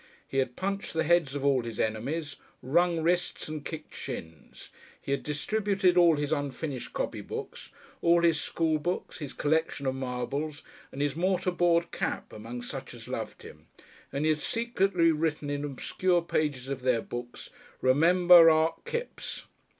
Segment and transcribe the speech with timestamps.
[0.27, 5.11] He had punched the heads of all his enemies, wrung wrists and kicked shins; he
[5.11, 7.69] had distributed all his unfinished copybooks,
[8.01, 13.07] all his school books, his collection of marbles and his mortarboard cap among such as
[13.07, 13.67] loved him;
[14.11, 19.45] and he had secretly written in obscure pages of their books, "remember Art Kipps."